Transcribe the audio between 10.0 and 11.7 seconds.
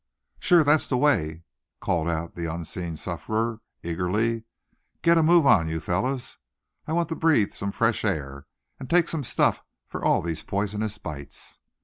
all these poisonous bites."